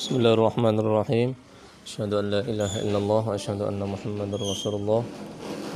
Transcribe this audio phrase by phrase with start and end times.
[0.00, 1.36] Bismillahirrahmanirrahim.
[1.84, 5.04] Asyhadu an la ilaha illallah wa asyhadu anna Muhammadar Rasulullah.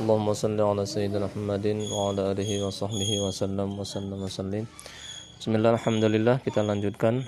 [0.01, 4.25] Allahumma salli ala sayyidina Muhammadin wa ala alihi wa sahbihi wa sallam wa sallam wa
[4.25, 4.65] sallim.
[5.37, 7.21] Bismillah, alhamdulillah kita lanjutkan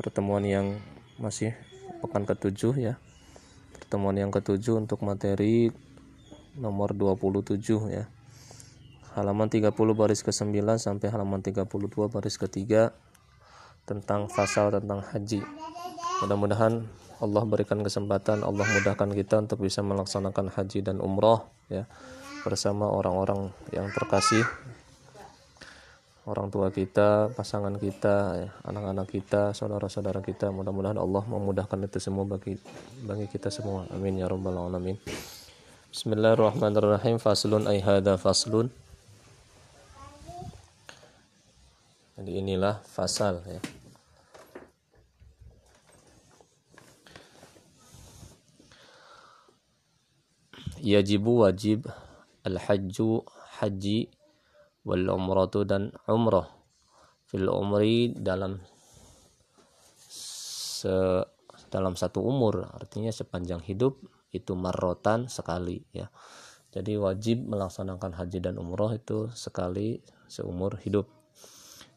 [0.00, 0.80] pertemuan yang
[1.20, 1.52] masih
[2.00, 2.96] pekan ketujuh ya.
[3.76, 5.68] Pertemuan yang ketujuh untuk materi
[6.56, 7.60] nomor 27
[7.92, 8.08] ya.
[9.12, 11.68] Halaman 30 baris ke-9 sampai halaman 32
[12.08, 12.96] baris ke-3
[13.84, 15.44] tentang fasal tentang haji.
[16.20, 16.84] Mudah-mudahan
[17.20, 21.88] Allah berikan kesempatan, Allah mudahkan kita untuk bisa melaksanakan haji dan umroh ya
[22.44, 24.44] bersama orang-orang yang terkasih,
[26.24, 30.52] orang tua kita, pasangan kita, ya, anak-anak kita, saudara-saudara kita.
[30.52, 32.56] Mudah-mudahan Allah memudahkan itu semua bagi
[33.04, 33.88] bagi kita semua.
[33.92, 35.00] Amin ya rabbal alamin.
[35.92, 37.16] Bismillahirrahmanirrahim.
[37.16, 38.68] Faslun ay hada faslun.
[42.20, 43.79] Jadi inilah fasal ya.
[50.80, 51.84] Yajibu wajib
[52.44, 53.24] al-hajju
[53.60, 54.08] haji
[54.84, 56.48] wal umratu dan umrah.
[57.28, 58.58] Fil umri dalam
[60.00, 61.22] se
[61.70, 64.02] dalam satu umur artinya sepanjang hidup
[64.34, 66.10] itu marrotan sekali ya.
[66.74, 71.06] Jadi wajib melaksanakan haji dan umroh itu sekali seumur hidup.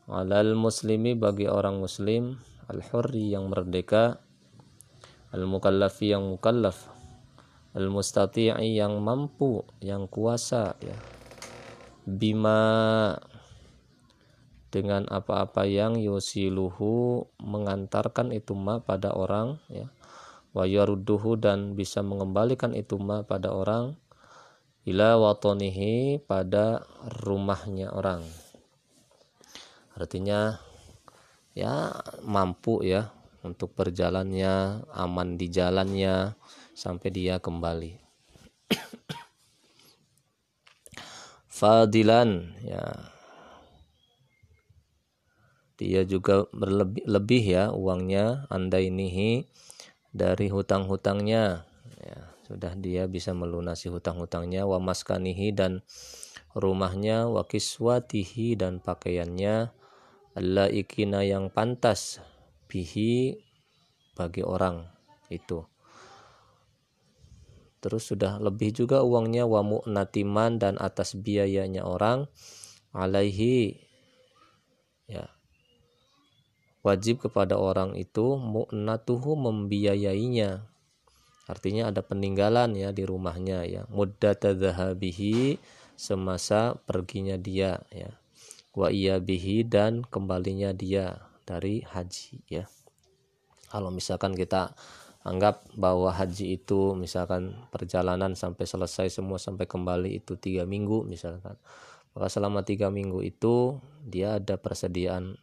[0.06, 2.38] Alal muslimi bagi orang muslim
[2.70, 4.22] al hurri yang merdeka
[5.34, 6.93] al mukallafi yang mukallaf
[7.74, 10.98] al-mustati'i yang mampu, yang kuasa ya.
[12.04, 13.14] Bima
[14.74, 19.90] dengan apa-apa yang yusiluhu mengantarkan itu ma pada orang ya.
[20.54, 23.98] Wa yarudduhu dan bisa mengembalikan itu ma pada orang
[24.84, 26.84] ila watonihi pada
[27.24, 28.22] rumahnya orang.
[29.96, 30.58] Artinya
[31.54, 31.94] ya
[32.26, 33.14] mampu ya
[33.44, 36.34] untuk berjalannya, aman di jalannya,
[36.74, 38.02] sampai dia kembali.
[41.58, 43.14] Fadilan ya.
[45.74, 49.42] Dia juga berlebih lebih ya uangnya anda ini
[50.14, 51.66] dari hutang-hutangnya
[51.98, 55.82] ya, sudah dia bisa melunasi hutang-hutangnya wa maskanihi dan
[56.54, 59.74] rumahnya wa kiswatihi dan pakaiannya
[60.38, 62.22] Allah ikina yang pantas
[62.70, 63.42] bihi
[64.14, 64.86] bagi orang
[65.34, 65.73] itu
[67.84, 72.32] terus sudah lebih juga uangnya wa mu'natiman dan atas biayanya orang
[72.96, 73.84] alaihi
[75.12, 75.28] ya
[76.84, 80.68] wajib kepada orang itu mu'natuhu membiayainya.
[81.48, 83.84] Artinya ada peninggalan ya di rumahnya ya.
[83.92, 85.60] Muddata zahabihi
[85.96, 88.12] semasa perginya dia ya.
[88.76, 92.68] Wa iya bihi dan kembalinya dia dari haji ya.
[93.72, 94.76] Kalau misalkan kita
[95.24, 101.56] anggap bahwa haji itu misalkan perjalanan sampai selesai semua sampai kembali itu tiga minggu misalkan.
[102.14, 105.40] Maka selama tiga minggu itu dia ada persediaan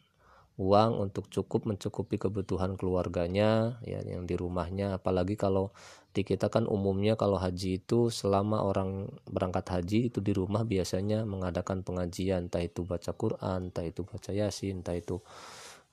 [0.61, 5.01] uang untuk cukup mencukupi kebutuhan keluarganya ya yang di rumahnya.
[5.01, 5.73] Apalagi kalau
[6.13, 11.25] di kita kan umumnya kalau haji itu selama orang berangkat haji itu di rumah biasanya
[11.25, 12.53] mengadakan pengajian.
[12.53, 15.25] Entah itu baca Quran entah itu baca Yasin entah itu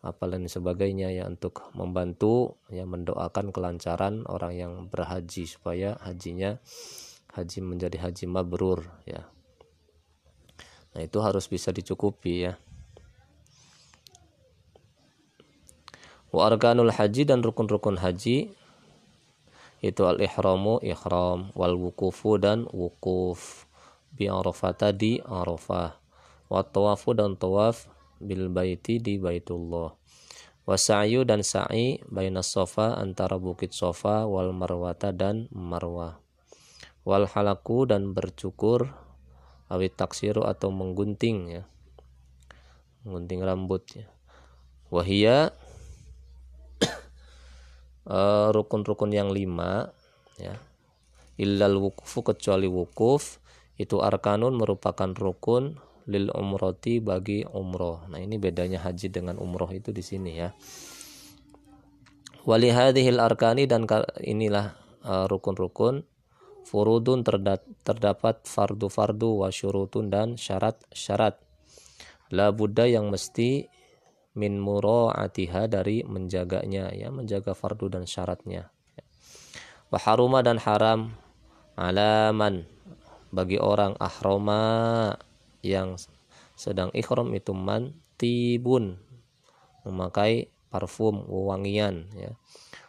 [0.07, 6.63] apa lain sebagainya ya untuk membantu ya mendoakan kelancaran orang yang berhaji supaya hajinya
[7.35, 9.27] haji menjadi haji mabrur ya.
[10.95, 12.57] Nah, itu harus bisa dicukupi ya.
[16.31, 18.51] Wa arkanul haji dan rukun-rukun haji
[19.77, 23.69] itu al-ihramu ihram wal wukufu dan wukuf
[24.17, 25.93] bi arafah tadi arafah
[26.49, 27.85] wa tawafu dan tawaf
[28.21, 29.93] bil baiti di Baitullah.
[30.67, 36.19] Wasa'yu dan sa'i baina sofa antara bukit sofa wal marwata dan marwah.
[37.07, 38.91] Wal halaku dan bercukur
[39.71, 41.63] awit taksiru atau menggunting ya.
[43.07, 44.11] Menggunting rambut ya.
[44.91, 45.55] Wahia
[48.11, 49.95] uh, rukun-rukun yang lima
[50.35, 50.59] ya.
[51.39, 53.39] Illal wukufu kecuali wukuf
[53.79, 55.77] itu arkanun merupakan rukun
[56.07, 58.07] lil umroti bagi umroh.
[58.07, 60.49] Nah, ini bedanya haji dengan umroh itu di sini ya.
[62.47, 63.83] Wali hadhil arkani dan
[64.23, 64.71] inilah
[65.03, 66.07] uh, rukun-rukun
[66.67, 67.23] furudun
[67.83, 71.39] terdapat fardu-fardu wa syurutun dan syarat-syarat.
[72.31, 73.67] La buddha yang mesti
[74.35, 78.71] min mura'atiha dari menjaganya ya, menjaga fardu dan syaratnya.
[79.87, 81.15] Wa haruma dan haram
[81.79, 82.67] alaman
[83.31, 85.15] bagi orang ahroma
[85.67, 85.99] yang
[86.55, 88.97] sedang ikhram itu mantibun
[89.83, 92.31] memakai parfum wangian ya.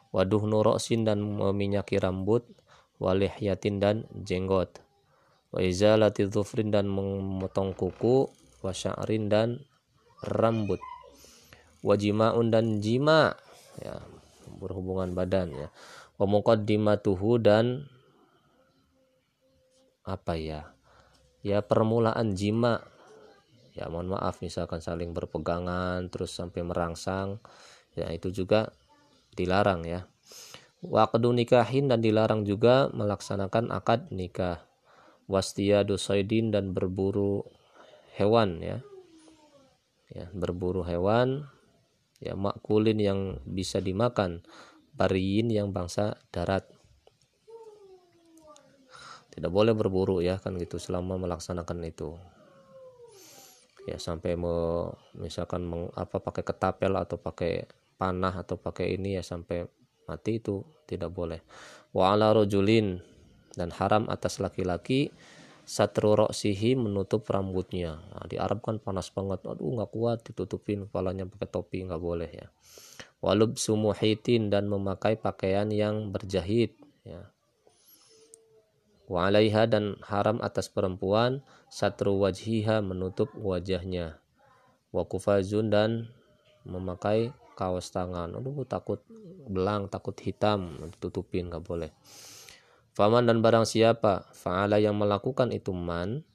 [0.09, 2.47] Waduh nurosin dan meminyaki rambut
[2.97, 4.81] walihyatin dan jenggot.
[5.49, 6.29] Wa izalati
[6.69, 8.29] dan memotong kuku
[8.61, 9.65] wa sya'rin dan
[10.25, 10.81] rambut.
[11.81, 13.39] Wajimaun dan jima
[13.79, 14.03] ya
[14.59, 15.69] berhubungan badan ya.
[16.19, 17.87] Wa muqaddimatuhu dan
[20.09, 20.73] apa ya
[21.43, 22.83] ya permulaan jima.
[23.79, 27.39] Ya mohon maaf misalkan saling berpegangan terus sampai merangsang.
[27.95, 28.75] Ya itu juga
[29.39, 30.07] dilarang ya.
[30.83, 34.63] Waqdu nikahin dan dilarang juga melaksanakan akad nikah.
[35.31, 37.47] Wastiyadu saidin dan berburu
[38.19, 38.79] hewan ya.
[40.11, 41.47] Ya berburu hewan
[42.19, 44.43] ya makulin yang bisa dimakan.
[44.99, 46.67] Bariin yang bangsa darat
[49.39, 52.19] tidak boleh berburu ya kan gitu selama melaksanakan itu.
[53.87, 59.23] Ya sampai mau misalkan meng, apa pakai ketapel atau pakai panah atau pakai ini ya
[59.23, 59.63] sampai
[60.11, 61.39] mati itu tidak boleh.
[61.95, 62.99] Wa ala rojulin
[63.55, 65.15] dan haram atas laki-laki
[65.63, 68.03] satru roksihi menutup rambutnya.
[68.11, 69.47] Nah, di Arab kan panas banget.
[69.47, 72.51] Aduh nggak kuat ditutupin kepalanya pakai topi nggak boleh ya.
[73.23, 76.75] Walub sumuhitin dan memakai pakaian yang berjahit
[77.07, 77.31] ya
[79.09, 81.41] wa alaiha dan haram atas perempuan
[81.73, 84.21] satru wajhiha menutup wajahnya.
[84.93, 86.13] Wa kufazun dan
[86.69, 88.37] memakai kaos tangan.
[88.37, 89.03] Aduh takut
[89.49, 91.91] belang takut hitam tutupin nggak boleh.
[92.93, 96.27] Faman dan barang siapa fa'ala yang melakukan itu man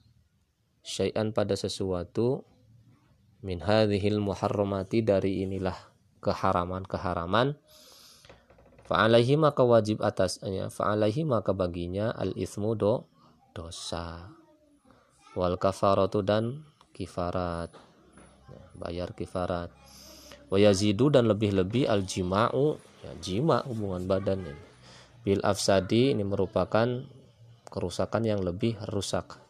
[0.80, 2.44] syai'an pada sesuatu
[3.44, 5.76] min hadhil muharramati dari inilah
[6.24, 7.60] keharaman-keharaman
[8.84, 13.08] Fa'alaihi maka wajib atasnya, fa'alaihi maka baginya al-ithmu do,
[13.56, 14.28] dosa.
[15.32, 17.72] Wal kafaratu dan kifarat.
[18.52, 19.72] Ya, bayar kifarat.
[20.52, 24.64] Wa yazidu dan lebih-lebih al-jima'u, ya, jima hubungan badan ini.
[25.24, 26.84] Bil afsadi ini merupakan
[27.72, 29.40] kerusakan yang lebih rusak.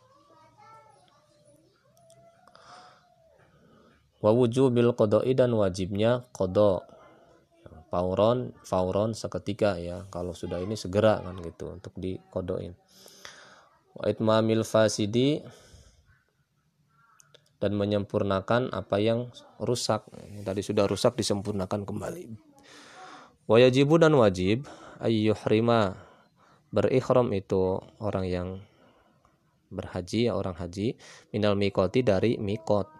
[4.22, 6.93] Wa wujubil qada'i dan wajibnya qada'
[7.94, 10.02] fauron fauron seketika ya.
[10.10, 12.74] Kalau sudah ini segera kan gitu untuk dikodoin.
[13.94, 15.38] Wa itmamil fasidi
[17.62, 19.30] dan menyempurnakan apa yang
[19.62, 20.02] rusak.
[20.10, 22.34] Ini tadi sudah rusak disempurnakan kembali.
[23.46, 24.66] Wa yajibu dan wajib
[24.98, 25.94] ayyuhrima
[26.74, 28.48] berikhram itu orang yang
[29.70, 30.98] berhaji orang haji
[31.30, 32.90] minal mikoti dari mikot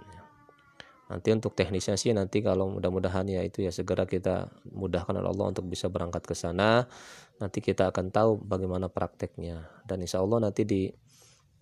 [1.15, 5.55] nanti untuk teknisnya sih nanti kalau mudah-mudahan ya itu ya segera kita mudahkan oleh Allah
[5.55, 6.91] untuk bisa berangkat ke sana.
[7.39, 9.71] Nanti kita akan tahu bagaimana prakteknya.
[9.87, 10.91] Dan insya Allah nanti di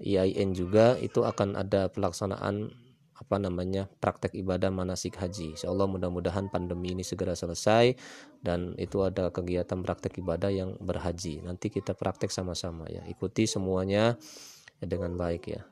[0.01, 2.73] IAIN juga itu akan ada pelaksanaan
[3.13, 5.55] apa namanya praktek ibadah manasik haji.
[5.55, 7.95] Insya Allah mudah-mudahan pandemi ini segera selesai
[8.41, 11.45] dan itu ada kegiatan praktek ibadah yang berhaji.
[11.45, 13.05] Nanti kita praktek sama-sama ya.
[13.05, 14.17] Ikuti semuanya
[14.81, 15.63] ya, dengan baik ya.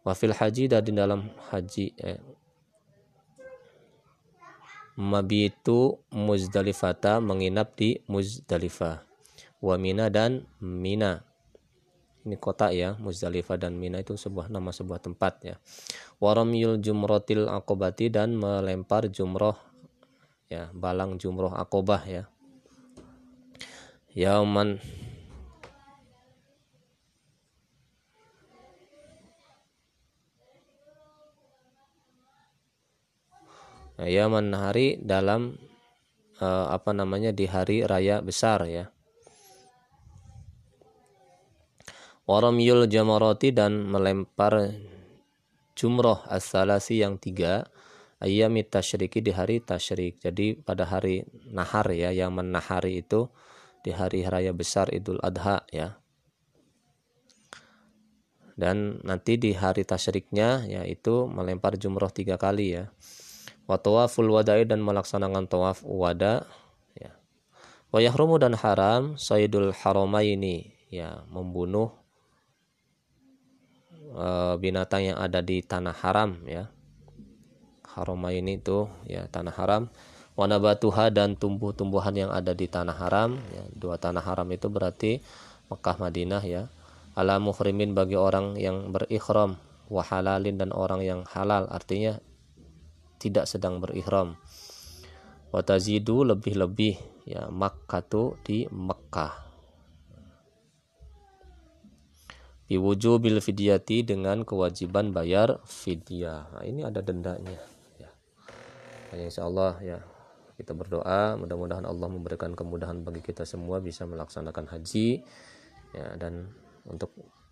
[0.00, 2.16] Wafil haji dan di dalam haji eh,
[5.00, 9.00] mabitu Muzdalifata menginap di Muzdalifah.
[9.64, 11.24] Wa Mina dan Mina.
[12.20, 15.56] Ini kota ya Muzdalifah dan Mina itu sebuah nama sebuah tempat ya.
[16.20, 19.56] Waramyul jumrotil akobati dan melempar jumroh
[20.52, 22.28] ya balang jumroh akobah ya.
[24.12, 24.84] Yauman
[34.08, 35.58] yaman hari dalam
[36.40, 38.88] uh, apa namanya di hari raya besar ya.
[42.24, 44.70] Waramyul jamaroti dan melempar
[45.74, 47.66] jumroh as-salasi yang tiga
[48.22, 50.22] ayamit tasyriki di hari tasyrik.
[50.22, 53.26] Jadi pada hari nahar ya yang menahari itu
[53.82, 55.98] di hari raya besar idul adha ya.
[58.54, 62.92] Dan nanti di hari tasyriknya yaitu melempar jumroh tiga kali ya
[63.66, 66.46] wa tawaful wada'i dan melaksanakan tawaf wada
[66.96, 67.12] ya.
[67.90, 71.94] Wa yahrumu dan haram sayyidul haramaini ya membunuh
[74.14, 76.70] uh, binatang yang ada di tanah haram ya.
[77.90, 79.82] Haramaini itu ya tanah haram.
[80.38, 85.20] Wanabatuha dan tumbuh-tumbuhan yang ada di tanah haram ya, dua tanah haram itu berarti
[85.68, 86.62] Mekah Madinah ya.
[87.18, 89.58] Ala muhrimin bagi orang yang berikhram
[89.90, 91.66] wahalalin dan orang yang halal.
[91.68, 92.22] Artinya
[93.20, 94.40] tidak sedang berihram.
[95.52, 96.96] Watazidu lebih-lebih
[97.28, 99.50] ya Makkah tuh di Mekah
[102.70, 106.54] bil fidyati dengan kewajiban bayar fidyah.
[106.54, 107.58] Nah, ini ada dendanya
[107.98, 108.10] ya.
[109.18, 109.98] insya Allah ya
[110.54, 115.24] kita berdoa mudah-mudahan Allah memberikan kemudahan bagi kita semua bisa melaksanakan haji
[115.90, 116.54] ya dan
[116.86, 117.10] untuk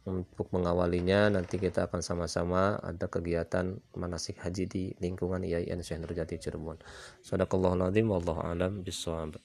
[0.08, 6.42] untuk mengawalinya nanti kita akan sama-sama ada kegiatan manasik haji di lingkungan IAIN Syekh Nurjati
[6.42, 6.82] Cirebon.
[7.22, 9.38] Sadaqallahul azim wallahu alam bissawab.